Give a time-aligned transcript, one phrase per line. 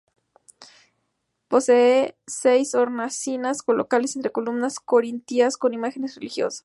[1.47, 6.59] Posee seis hornacinas colocadas entre columnas corintias, con imágenes religiosas.